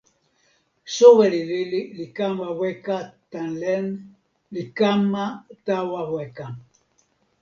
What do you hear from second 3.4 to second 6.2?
len, li kama tawa